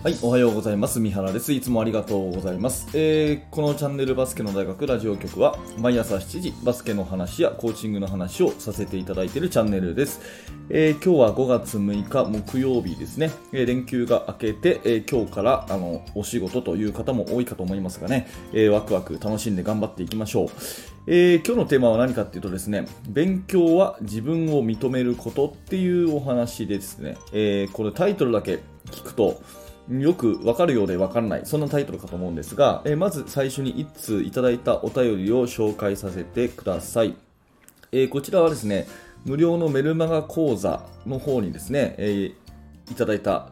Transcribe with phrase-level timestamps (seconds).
[0.00, 1.00] はい、おはようございます。
[1.00, 1.52] 三原です。
[1.52, 2.86] いつもありがとうございます。
[2.94, 10.20] えーこのチャンネルバスケの大学ラジオ局は毎朝7時バスケの話やコーチングの話をさせていただいているチャンネルです。
[10.70, 13.32] えー今日は5月6日木曜日ですね。
[13.52, 20.48] えー連休が明けて、え今日からあのお仕事という方も多いかと思いますがね、えワクワク楽しんで頑張っていきましょう。
[21.08, 27.16] え今日のテーマは何かっていうとですね、勉強は自分を認めることっていうお話ですね。
[27.32, 28.60] えこれタイトルだけ
[28.92, 29.42] 聞くと、
[29.90, 37.14] よくわかるようでわからない、そんなタイトルかと思うんですが、えーまず最初に1通いただいたお便りを紹介させてください。
[37.92, 38.86] えーこちらはですね、
[39.24, 42.32] 無料のメルマガ講座の方にですね、えー
[42.90, 43.50] いただいた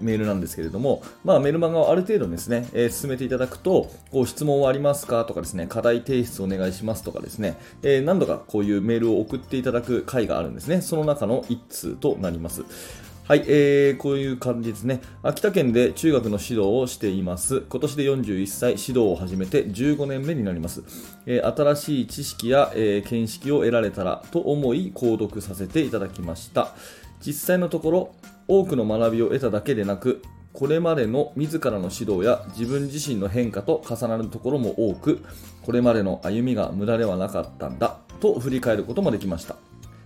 [0.00, 10.82] メールなんですけれども、まあ、メルマガをある程度ですね、えー進めていただくと、こう質問はありますかとかですね、課題提出お願いしますとかですね、えー何度かこういうメールを送っていただく回があるんですね。
[10.82, 12.64] その中の1通となります。
[13.26, 15.00] はい、えー、こういう感じですね。
[15.22, 17.62] 秋田県で中学の指導をしています。
[17.70, 20.82] 今年で41歳、指導を始めて15年目になります。
[21.24, 26.74] えー新しい知識や、えー見識を得られたらと思い、購読させていただきました。
[27.24, 28.14] 実際のところ、
[28.46, 30.20] 多くの学びを得ただけでなく、
[30.52, 35.24] これまでの自らの指導や自分自身の変化と重なるところも多く、
[35.62, 39.56] これまでの歩みが無駄ではなかったんだと振り返ることもできました。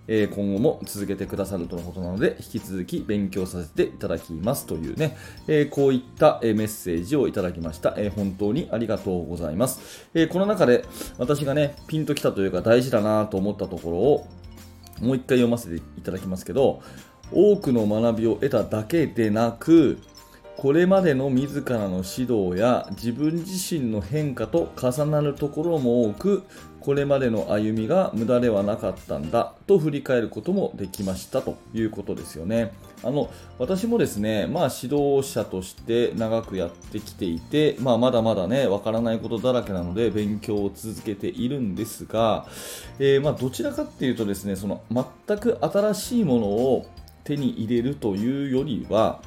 [0.09, 7.95] えー今後も続けてくださるとのことなので、引き続き勉強させていただきますというね、えーこういったメッセージをいただきました。
[7.97, 10.09] えー本当にありがとうございます。
[10.14, 10.84] えこの中で
[11.19, 14.27] 私がね、ピンときたというか大事だなと思ったところを、
[15.01, 16.83] もう一回読ませていただきますけど、
[17.31, 19.98] 多くの学びを得ただけでなく、
[20.56, 26.42] これまでの自らの指導や自分自身の変化と重なるところも多く、
[26.81, 32.73] これまでの歩みが無駄ではなかったんだと振り返ることもできましたということですよね。
[33.05, 42.47] あの私もですね、まあ、指導者として長くやってきていて、まあ、まだまだね、わからないことだらけなので勉強を続けているんですが、
[42.98, 46.86] えーまあ、どちらかっていうとですね、その全く新しいものを
[47.25, 49.20] 手に入れるというよりは、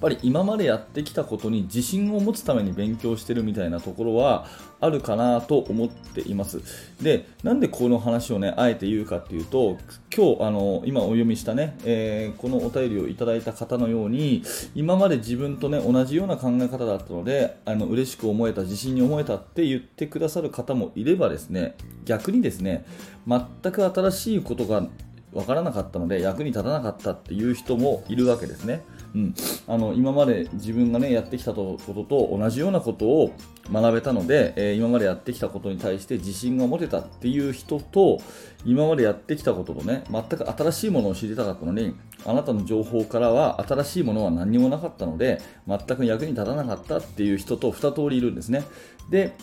[0.00, 4.46] ぱり今までやってきたことに自信を持つために勉強してるみたいなところは
[4.80, 6.60] あるかなと思っています。
[7.02, 9.76] で、なんでこの話をね、あえて言うかっていうと、
[10.14, 14.42] 今日、あの、今お読みしたね、えーこのお便りをいただいた方のように、
[14.74, 22.86] 今まで自分とね、同じような考え方だったので、あの、嬉しく思えた、自信に思えたって言ってくださる方もいればですね、逆にですね、
[23.26, 24.86] 全く新しいことが
[25.32, 28.82] 分からなかったので役に立たなかったっていう人もいるわけですね。
[29.14, 29.34] うん、
[29.66, 33.32] あの今まで自分が、ね、やってきたことと同じようなことを
[33.72, 38.20] 学べたので、えー今までやってきたことに対して自信が持てたっていう人と
[38.64, 48.64] 今までやってきたこととね全く新しいものを知りたかったのにあなたの情報からは新しいものは何にもなかったので全く役に立たなかったっていう人と2通りいるんですね。
[49.10, 49.36] で、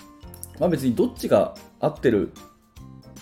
[0.59, 2.31] まあ、別にどっちが合ってる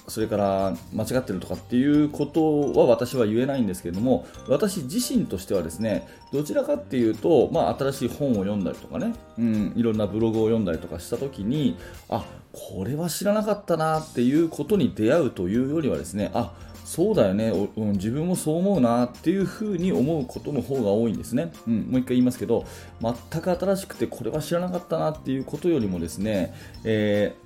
[0.08, 11.78] それから間違ってるとかっていうことは私は言えないんですけれども私自身としてはですねどちらかっていうと、まあ、新しい本を読んだりとかね、うん、いろんなブログを読んだりとかした時に
[12.10, 16.54] あこれは知らなかったなっていうことに出会うというよりはですねあ
[16.86, 22.64] そうだよね、うん自分もそう思うなっていうふうに思うことの方が多いんですね、うん、もう一回言いますけど
[23.02, 27.45] 全く新しくてこれは知らなかったなっていうことよりもですね、えー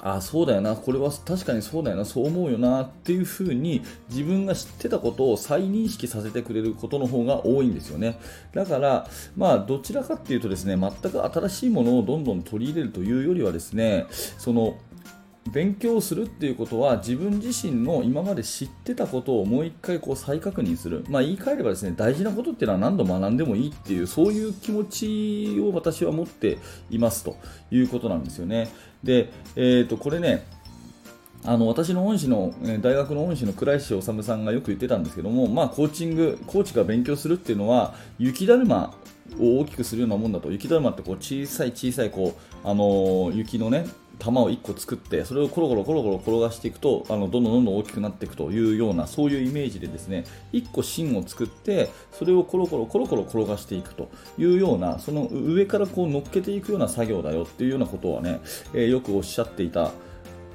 [0.00, 8.18] あそうだよな、これは確かにそうだよな、そう思うよなっていうふうに自分が知ってたことを再認識させてくれることの方が多いんですよね。
[8.54, 14.06] だから、まあ、どちらかっていうとですね、全く新しいものをどんどん取り入れるというよりはですね、
[14.38, 14.76] その
[15.52, 26.58] 勉強するっていうことは自分自身の今まで知ってたことをもう一回こう再確認する、まあ、言い換えればですね大事なことっていうのは何度学んでもいいっていうそういう気持ちを私は持って
[26.90, 27.36] いますと
[27.70, 28.68] いうことなんですよね。
[29.02, 30.46] で、えー、とこれね
[31.44, 38.94] あの私の恩師のえ大学の恩師の倉石治さんがよく言ってたんですけども、まあ、コーチングコーチが勉強するっていうのは雪だるま
[39.38, 43.86] を大きくするようなもんだと雪だるまってこう小さい小さいこう、あのー雪のね
[44.18, 54.08] 玉を1個作ってそれをコロコロコロコロ転がしていくとあのどんどんどんどん大きくなっていくというようなそういうイメージでですね1個芯を作ってそれをコロコロコロコロ転がしていくと
[54.38, 58.40] いうようなその上からこう乗っけていくような作業だよっていうようなことはね、
[58.72, 59.90] えーよくおっしゃっていた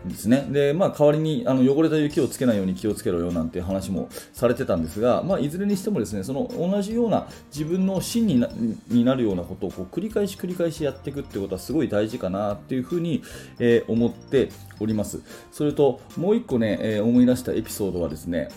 [0.06, 0.48] ですね。
[0.50, 8.50] で、まあ、代わりにあの汚れた雪をつけないように気をつけろよなんて話もされてたんですが、まあ、いずれにしてもですね、その同じような自分の芯にな
[8.88, 13.24] になるようなことをこう繰り返し繰り返しやっていくってことはすごい大事かなっていうふうに、
[13.60, 14.50] えー思って
[14.80, 15.22] おります。
[15.52, 18.50] それと、もう一個ね、えー思い出したエピソードはですね、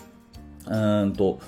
[0.67, 1.39] うんと、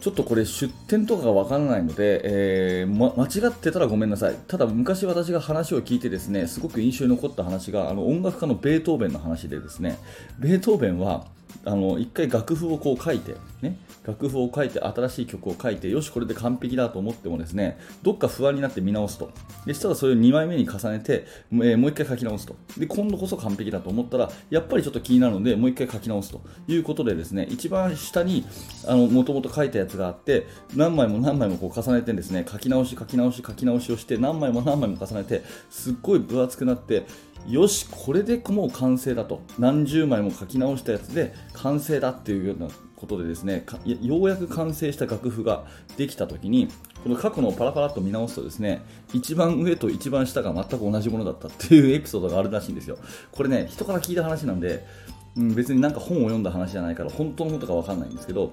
[0.00, 4.36] ちょっとこれ出典とかがわからないので、えーま、間違ってたらごめんなさい。
[4.48, 9.98] ただ昔私が話を聞いてですね、すごく印象に残った話が、あの音楽家のベートーベンの話でですね、
[10.38, 11.26] ベートーベンは
[11.64, 19.30] あの一回楽譜をこう書いて、ね、楽譜を書いて新しい曲を書いてよしこれで完璧だと思ってもですねどっか不安になって見直すと。
[19.66, 21.26] でしたらそれを2枚目に重ねて、
[21.62, 22.56] え、もう一回書き直すと。
[22.78, 26.40] で今度こそ完璧だと思ったらやっぱりちょっと気になるのでもう一回書き直すと。
[26.66, 28.44] いうことでですね一番下に
[28.86, 37.04] もともと書いたやつがあって何枚も何枚もこう重ねてですね書き直し書き直し書き直しをして何枚も何枚も重ねてすっごい分厚くなって
[37.48, 42.68] よし、これでもう完成だと、何十枚も書き直したやつで完成だっていうような
[43.00, 45.64] ことでですねようやく完成した楽譜が
[45.96, 46.68] できたときに
[47.02, 48.82] この過去のパラパラっと見直すとですね
[49.14, 52.98] 一番上と一番下が全く同じものだったっていうエピソードがあるらしいんですよ。
[53.32, 54.84] これね人から聞いた話なんで、
[55.34, 58.52] うん、別になんか本を読んだ話じゃないから本当のことか分かんないんですけど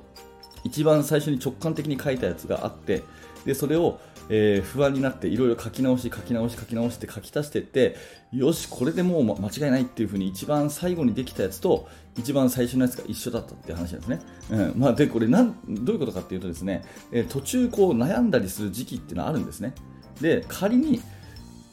[0.64, 3.04] 一番最初に直感的に書いたやつがあって
[3.46, 4.00] でそれを
[4.30, 7.96] えー、不安になっていろいろ書き直し書き直し書き直して書き足していって
[8.34, 11.88] よしこれでもう間違いないっていう風に一番最後にできたやつと
[12.18, 14.74] 一番最初のやつが一緒だったっていう話なんですね、うん。
[14.76, 19.74] まあ、でこれなんどういうことかっていうとですね、えー、途中こう悩んだりする時期っていうのはあるんですね。
[20.20, 21.02] で仮に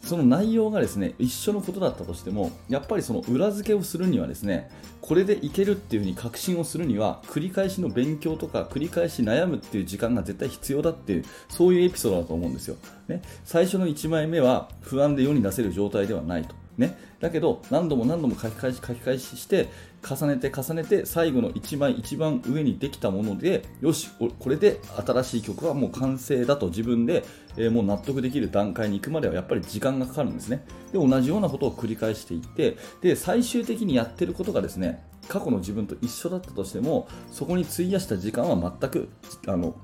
[0.05, 4.71] その内容がですね一緒のことだったとしてもやっぱりその裏付けをするにはですね
[5.01, 12.77] これでいけるっていうふうに確信をするには繰り返しの勉強とか繰り返し悩むっていう時間が絶対必要だっていうそういうエピソードだと思うんですよ、
[13.09, 16.55] ね、最初の1枚目は不安で世に出せる状態ではないと。
[16.77, 19.69] ね、だけど何度も何度も書き返し書き返しして
[20.05, 27.25] 重ねて重ねて最後の1枚一番上にできたものでよしこれで新しい曲はもう完成だと自分で、
[27.57, 30.65] えー、もう納得できる段階に行くまではやっぱり時間がかかるんですね。
[30.93, 39.09] で同じようなことを繰り返していってで最終的にやってることがですね過去の自分と一緒だったとしてもそこに費やした時間は全く
[39.47, 39.75] あの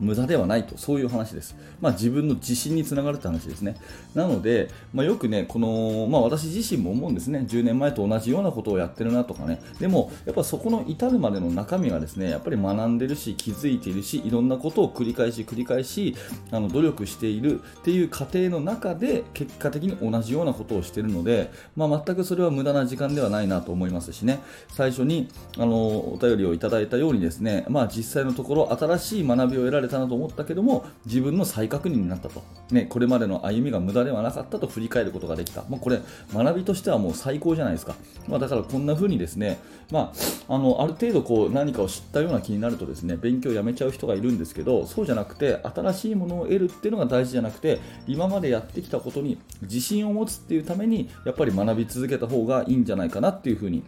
[0.00, 1.56] 無駄ではないと、そういう話です。
[1.80, 3.76] まあ、自分の自信につながるって話ですね。
[4.14, 16.16] なので、まあ、よくね、この、まあ、私自身も思うんですね、10年前と同じようなことをやってるなとかね、でも、やっぱそこの至るまでの中身はですね、やっぱり学んでるし、気づいているし、いろんなことを繰り返し繰り返し、
[16.50, 24.40] あの努力しているっていう過程の中で、結果的に同じようなことをしているので、まあ、全くそれは無駄な時間ではないなと思いますしね、
[24.74, 36.00] 最初にあのお便りをいただいたようにですね、まあ、実際のところ、新しい学びを得られたなと思ったけども自分の再確認になったと、ね、これまでの歩みが無駄ではなかったと振り返ることができた、まあ、これ
[36.32, 37.94] 学びとしてはもう最高じゃないですか、
[38.28, 39.58] まあ、だからこんな風にですね、
[39.90, 40.12] ま
[40.48, 53.82] あ、あのある程度こう何かを知ったような気になるとですね勉強をやめちゃう人がいるんですけどそうじゃなくて新しいものを得るっていうのが大事じゃなくて今までやってきたことに自信を持つっていうためにやっぱり学び続けた方がいいんじゃないかなっていう風に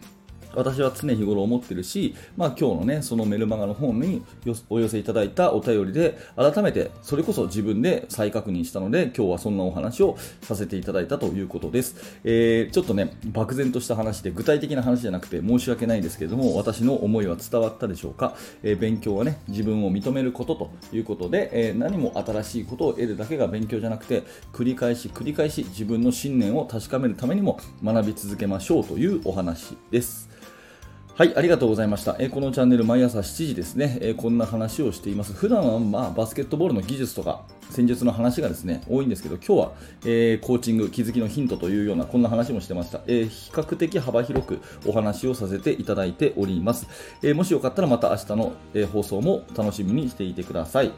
[0.55, 4.23] 私は常日頃思ってるし、まあ、今日のね、そのメルマガの本に
[4.69, 12.19] お寄せいただいたお便りで、改めてそれこそ自分で再確認したので、今日はそんなお話をさせていただいたということです。
[12.23, 18.35] えー、ちょっとね、漠然とした話で、具体的な話じゃなくて申し訳ないですけれども、私の思いは伝わったでしょうか。
[18.63, 30.42] えー、勉強はね、自分を認めることということで、えー、何も新しいことを得るだけが勉強じゃなくて、繰り返し繰り返し自分の信念を確かめるためにも学び続けましょうというお話です。
[31.15, 32.15] はい、ありがとうございました。
[32.17, 35.31] えー、このチャンネル、毎朝7時ですね、えー、こんな話をしています。
[35.31, 39.71] 普段は、まあ、バスケットボールの技術とか、戦術の話がですね、多いんですけど、今日は、
[40.05, 43.01] えー、コーチング、気づきのヒントというような、こんな話もしてました。
[43.05, 46.87] え比較的幅広くお話をさせていただいております。
[47.21, 50.91] えもしよかったらまた明日の、え放送も楽しみにしていてください。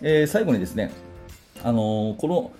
[0.00, 0.90] え最後にですね、
[1.62, 2.50] あのこの、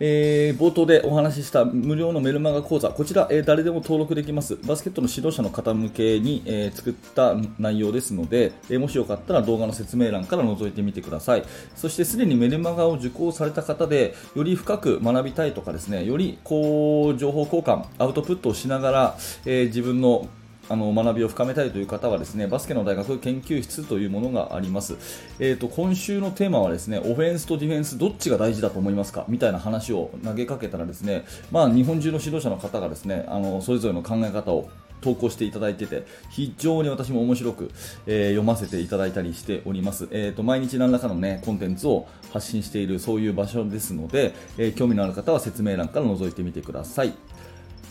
[0.00, 4.56] えー、冒頭でお話しした無料のメルマガ講座、こちら、えー、誰でも登録できます。
[4.56, 11.44] バスケットの指導者の方向けに、えー、作った内容ですので、えもしよかったら動画の説明欄から覗いてみてください。
[11.76, 20.28] そしてすでにメルマガを受講された方で、より深く学びたいとかですね、よりこう情報交換、アウトプットをしながら、え自分の
[20.68, 24.96] あの学びを深めたいという方はですねバスケの大学研究室というものがあります、
[25.38, 29.24] えーと、今週のテーマはですねオフェンスとディフェンスどっちが大事だと思いますか？
[29.28, 34.68] みたいな話を投げかけたらですね、まあ、日本中の指導者の方がですねあのそれぞれの考え方を
[35.00, 37.70] 投稿していただいてて非常に私も面白く、
[38.06, 47.12] えー、読ませていただいたりしております、えーと、毎日何らかの、ね、コンテンツを発信しているそういう場所ですので、えー、興味のある方は説明欄から覗いてみてください。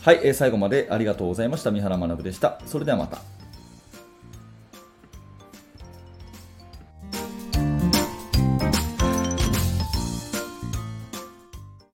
[0.04, 1.70] はい、えー、最後までありがとうございました。
[1.70, 2.60] 三原学でした。
[2.66, 3.33] それではまた。